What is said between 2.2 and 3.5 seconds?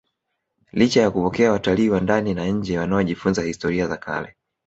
na nje wanaojifunza